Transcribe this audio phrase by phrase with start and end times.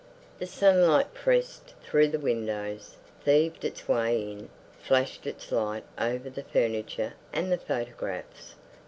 [0.39, 6.41] The sunlight pressed through the windows, thieved its way in, flashed its light over the
[6.43, 8.55] furniture and the photographs.